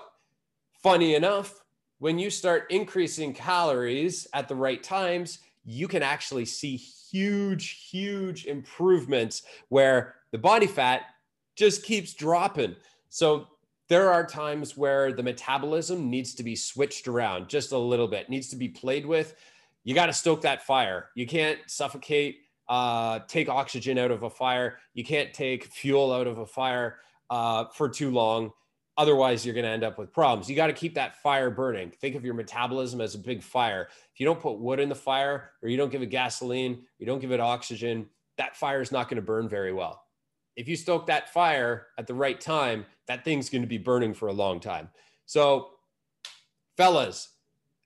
funny 0.83 1.15
enough, 1.15 1.65
when 1.99 2.19
you 2.19 2.31
start 2.31 2.71
increasing 2.71 3.33
calories 3.33 4.27
at 4.35 4.49
the 4.49 4.55
right 4.55 4.83
times, 4.83 5.39
you 5.65 5.87
can 5.89 6.03
actually 6.03 6.45
see 6.45 6.77
huge, 6.77 7.89
huge 7.91 8.47
improvements 8.47 9.43
where 9.69 10.17
the 10.33 10.39
body 10.39 10.67
fat 10.67 11.03
just 11.57 11.83
keeps 11.83 12.15
dropping. 12.15 12.77
So, 13.11 13.49
there 13.91 14.13
are 14.13 14.25
times 14.25 14.77
where 14.77 15.13
the 15.13 15.23
metabolism 15.23 16.09
needs 16.09 16.33
to 16.37 16.45
be 16.45 16.55
switched 16.55 17.09
around 17.09 17.49
just 17.49 17.73
a 17.73 17.79
little 17.79 18.07
bit, 18.07 18.31
needs 18.31 18.49
to 18.49 18.57
be 18.57 18.69
played 18.69 19.05
with. 19.05 19.35
You 19.83 19.97
got 19.97 20.07
to 20.07 20.13
stoke 20.13 20.43
that 20.43 20.65
fire. 20.65 21.09
You 21.17 21.27
can't 21.27 21.59
suffocate 21.67 22.39
uh, 22.69 23.19
take 23.27 23.49
oxygen 23.49 23.99
out 23.99 24.13
of 24.13 24.23
a 24.23 24.31
fire. 24.31 24.79
You 24.95 25.05
can't 25.05 25.35
take 25.35 25.65
fuel 25.65 26.13
out 26.13 26.29
of 26.29 26.39
a 26.39 26.47
fire 26.47 26.99
uh, 27.29 27.65
for 27.75 27.89
too 27.89 28.13
long. 28.13 28.53
Otherwise, 28.97 29.45
you're 29.45 29.55
going 29.55 29.65
to 29.65 29.71
end 29.71 29.83
up 29.83 29.99
with 29.99 30.13
problems. 30.13 30.49
You 30.49 30.55
got 30.55 30.69
to 30.69 30.73
keep 30.73 30.95
that 30.95 31.21
fire 31.21 31.51
burning. 31.51 31.91
Think 31.91 32.15
of 32.15 32.25
your 32.25 32.35
metabolism 32.35 33.01
as 33.01 33.17
a 33.17 33.19
big 33.19 33.43
fire. 33.43 33.89
If 34.15 34.21
you 34.21 34.27
don't 34.27 34.39
put 34.39 34.61
wood 34.61 34.79
in 34.79 34.89
the 34.89 34.95
fire 34.95 35.51
or 35.65 35.69
you 35.69 35.77
don't 35.77 35.91
give 35.91 36.03
it 36.03 36.11
gasoline, 36.11 36.85
you 37.01 37.07
don't 37.07 37.19
give 37.19 37.33
it 37.33 37.41
oxygen, 37.41 38.07
that 38.39 38.57
fire 38.57 38.81
is 38.81 38.93
not 38.93 39.09
going 39.09 39.17
to 39.17 39.23
burn 39.23 39.49
very 39.49 39.73
well. 39.73 40.05
If 40.61 40.69
you 40.69 40.77
stoke 40.77 41.07
that 41.07 41.33
fire 41.33 41.87
at 41.99 42.07
the 42.07 42.15
right 42.15 42.41
time, 42.41 42.85
that 43.09 43.25
thing's 43.25 43.49
going 43.49 43.63
to 43.63 43.69
be 43.69 43.79
burning 43.79 44.15
for 44.15 44.29
a 44.29 44.33
long 44.33 44.61
time. 44.61 44.91
So, 45.27 45.71
fellas, 46.77 47.31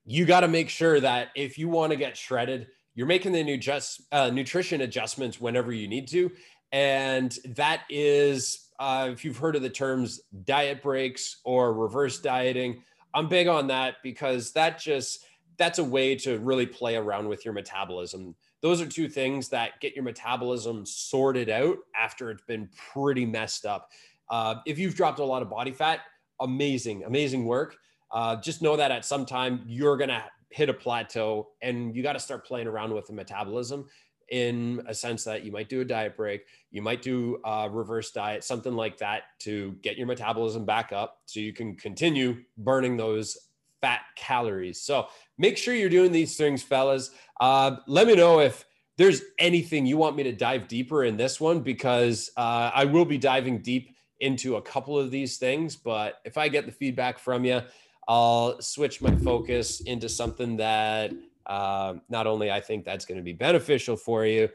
you 0.05 0.25
got 0.25 0.41
to 0.41 0.49
make 0.49 0.69
sure 0.69 1.01
that 1.01 1.29
if 1.35 1.57
you 1.57 1.69
want 1.69 1.93
to 1.93 1.97
get 1.97 2.17
shredded, 2.17 2.67
you're 2.95 3.07
making 3.07 3.33
the 3.33 3.43
new 3.43 3.57
just 3.57 4.03
uh, 4.13 4.31
nutrition 4.31 4.81
adjustments 4.81 5.41
whenever 5.41 5.73
you 5.73 5.89
need 5.89 6.09
to 6.09 6.31
and 6.75 7.39
that 7.51 7.83
is 7.89 8.71
uh, 8.81 9.09
if 9.13 9.25
you've 9.25 9.39
heard 9.39 9.55
of 9.55 9.63
the 9.63 9.71
terms 9.71 10.21
diet 10.45 10.83
breaks 10.83 11.41
or 11.45 11.73
reverse 11.73 12.21
dieting 12.21 12.83
i'm 13.15 13.29
big 13.29 13.47
on 13.47 13.69
that 13.69 13.97
because 14.03 14.53
that 14.53 14.79
just 14.79 15.25
that's 15.57 15.79
a 15.79 15.85
way 15.85 16.17
to 16.17 16.39
really 16.41 16.67
play 16.67 16.97
around 16.97 17.29
with 17.29 17.45
your 17.45 17.55
metabolism 17.55 18.35
those 18.65 18.81
are 18.81 18.87
two 18.87 19.11
things 19.11 19.51
that 19.51 19.79
get 19.83 19.95
your 19.95 20.03
metabolism 20.03 20.87
sorted 20.87 21.51
out 21.51 21.77
after 21.95 22.31
it's 22.31 22.43
been 22.45 22.67
pretty 22.93 23.27
messed 23.27 23.67
up. 23.67 23.91
Uh, 24.31 24.55
if 24.65 24.79
you've 24.79 24.95
dropped 24.95 25.19
a 25.19 25.25
lot 25.25 25.43
of 25.43 25.51
body 25.51 25.71
fat 25.71 26.01
amazing 26.41 27.05
amazing 27.05 27.45
work. 27.45 27.77
Uh, 28.11 28.37
just 28.37 28.63
know 28.63 28.75
that 28.75 28.91
at 28.91 29.05
some 29.05 29.27
time 29.27 29.63
you're 29.67 29.99
going 29.99 30.09
to 30.09 30.25
hit 30.51 30.71
a 30.71 30.73
plateau 30.73 31.49
and 31.61 31.95
you 31.95 32.03
got 32.03 32.15
to 32.15 32.19
start 32.19 32.47
playing 32.47 32.67
around 32.67 32.95
with 32.95 33.07
the 33.07 33.13
metabolism 33.13 33.87
in 34.31 34.83
a 34.87 34.95
sense 34.95 35.25
that 35.25 35.45
you 35.45 35.53
might 35.53 35.69
do 35.69 35.83
a 35.83 35.85
diet 35.85 36.17
break, 36.17 36.47
you 36.71 36.81
might 36.81 37.03
do 37.03 37.39
a 37.45 37.69
reverse 37.69 38.13
diet, 38.13 38.43
something 38.43 38.73
like 38.73 38.97
that 38.97 39.25
to 39.41 39.73
get 39.83 39.99
your 39.99 40.07
metabolism 40.07 40.65
back 40.65 40.91
up 40.91 41.19
so 41.27 41.39
you 41.41 41.53
can 41.53 41.77
continue 41.77 42.37
burning 42.57 42.97
those 42.97 43.37
fat 43.85 44.01
calories. 44.17 44.81
So 44.81 45.09
make 45.37 45.59
sure 45.59 45.75
you're 45.75 45.91
doing 45.91 46.11
these 46.11 46.39
things, 46.39 46.63
fellas. 46.63 47.11
Uh, 47.39 47.77
let 47.87 48.07
me 48.07 48.15
know 48.15 48.41
if 48.41 48.65
there's 48.97 49.21
anything 49.39 49.85
you 49.85 49.99
want 49.99 50.17
me 50.17 50.23
to 50.23 50.33
dive 50.33 50.69
deeper 50.69 51.05
in 51.05 51.19
this 51.19 51.39
one 51.39 51.61
because 51.61 52.31
uh, 52.39 52.71
I 52.75 52.87
will 52.87 53.05
be 53.05 53.19
diving 53.19 53.61
deep 53.61 53.95
into 54.21 54.57
a 54.57 54.63
couple 54.63 54.99
of 54.99 55.11
these 55.11 55.37
things. 55.37 55.77
But 55.77 56.23
if 56.25 56.39
I 56.39 56.49
get 56.49 56.65
the 56.65 56.73
feedback 56.73 57.19
from 57.19 57.45
you, 57.45 57.61
I'll 58.09 58.59
switch 58.63 59.03
my 59.03 59.15
focus 59.17 59.83
into 59.83 60.09
something 60.09 60.57
that 60.57 61.13
uh, 61.45 61.97
not 62.09 62.27
only 62.27 62.51
I 62.51 62.63
think 62.63 62.87
that's 62.87 63.05
going 63.05 63.19
to 63.19 63.23
be 63.23 63.35
beneficial 63.35 63.97
for 63.97 64.25
you, 64.25 64.49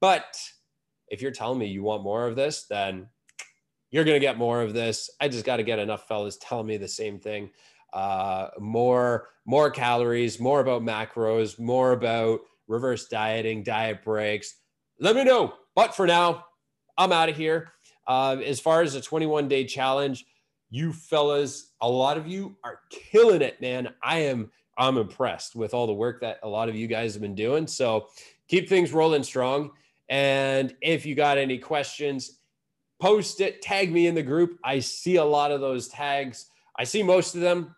but 0.00 0.34
if 1.08 1.20
you're 1.20 1.30
telling 1.30 1.58
me 1.58 1.66
you 1.66 1.82
want 1.82 2.02
more 2.02 2.26
of 2.26 2.36
this, 2.36 2.64
then 2.70 3.06
you're 3.90 4.04
going 4.04 4.18
to 4.18 4.26
get 4.26 4.38
more 4.38 4.62
of 4.62 4.72
this. 4.72 5.10
I 5.20 5.28
just 5.28 5.44
got 5.44 5.58
to 5.58 5.62
get 5.62 5.78
enough 5.78 6.08
fellas 6.08 6.38
telling 6.40 6.66
me 6.66 6.78
the 6.78 6.88
same 6.88 7.18
thing. 7.18 7.50
Uh, 7.92 8.48
more, 8.58 9.28
more 9.44 9.70
calories, 9.70 10.40
more 10.40 10.60
about 10.60 10.82
macros, 10.82 11.58
more 11.58 11.92
about 11.92 12.40
reverse 12.68 13.06
dieting, 13.08 13.62
diet 13.62 14.02
breaks. 14.02 14.54
Let 14.98 15.16
me 15.16 15.24
know. 15.24 15.54
But 15.74 15.94
for 15.94 16.06
now, 16.06 16.46
I'm 16.96 17.12
out 17.12 17.28
of 17.28 17.36
here. 17.36 17.72
Uh, 18.06 18.36
as 18.44 18.60
far 18.60 18.82
as 18.82 18.94
the 18.94 19.00
21 19.00 19.48
day 19.48 19.64
challenge, 19.64 20.24
you 20.70 20.92
fellas, 20.92 21.72
a 21.80 21.88
lot 21.88 22.16
of 22.16 22.26
you 22.26 22.56
are 22.64 22.80
killing 22.90 23.42
it, 23.42 23.60
man. 23.60 23.94
I 24.02 24.18
am 24.20 24.50
I'm 24.78 24.96
impressed 24.96 25.54
with 25.54 25.74
all 25.74 25.86
the 25.86 25.92
work 25.92 26.20
that 26.22 26.38
a 26.42 26.48
lot 26.48 26.68
of 26.68 26.74
you 26.74 26.86
guys 26.86 27.12
have 27.12 27.22
been 27.22 27.34
doing. 27.34 27.66
So 27.66 28.08
keep 28.48 28.68
things 28.68 28.92
rolling 28.92 29.22
strong. 29.22 29.70
And 30.08 30.74
if 30.80 31.04
you 31.04 31.14
got 31.14 31.38
any 31.38 31.58
questions, 31.58 32.38
post 33.00 33.40
it, 33.40 33.60
tag 33.60 33.92
me 33.92 34.06
in 34.06 34.14
the 34.14 34.22
group. 34.22 34.58
I 34.64 34.78
see 34.78 35.16
a 35.16 35.24
lot 35.24 35.52
of 35.52 35.60
those 35.60 35.88
tags. 35.88 36.46
I 36.78 36.84
see 36.84 37.02
most 37.02 37.34
of 37.34 37.42
them. 37.42 37.76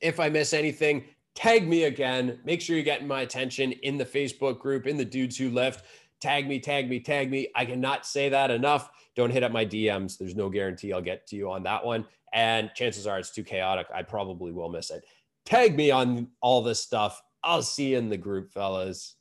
If 0.00 0.20
I 0.20 0.28
miss 0.28 0.52
anything, 0.52 1.04
tag 1.34 1.66
me 1.68 1.84
again. 1.84 2.40
Make 2.44 2.60
sure 2.60 2.76
you're 2.76 2.84
getting 2.84 3.08
my 3.08 3.22
attention 3.22 3.72
in 3.72 3.98
the 3.98 4.04
Facebook 4.04 4.58
group, 4.58 4.86
in 4.86 4.96
the 4.96 5.04
dudes 5.04 5.36
who 5.36 5.50
left. 5.50 5.84
Tag 6.20 6.48
me, 6.48 6.58
tag 6.58 6.88
me, 6.88 7.00
tag 7.00 7.30
me. 7.30 7.48
I 7.54 7.64
cannot 7.64 8.06
say 8.06 8.28
that 8.28 8.50
enough. 8.50 8.90
Don't 9.14 9.30
hit 9.30 9.42
up 9.42 9.52
my 9.52 9.64
DMs. 9.64 10.18
There's 10.18 10.36
no 10.36 10.48
guarantee 10.48 10.92
I'll 10.92 11.00
get 11.00 11.26
to 11.28 11.36
you 11.36 11.50
on 11.50 11.62
that 11.64 11.84
one. 11.84 12.06
And 12.32 12.70
chances 12.74 13.06
are 13.06 13.18
it's 13.18 13.30
too 13.30 13.44
chaotic. 13.44 13.86
I 13.94 14.02
probably 14.02 14.50
will 14.50 14.68
miss 14.68 14.90
it. 14.90 15.04
Tag 15.44 15.76
me 15.76 15.90
on 15.90 16.28
all 16.40 16.62
this 16.62 16.80
stuff. 16.80 17.22
I'll 17.42 17.62
see 17.62 17.92
you 17.92 17.98
in 17.98 18.08
the 18.08 18.16
group, 18.16 18.50
fellas. 18.50 19.16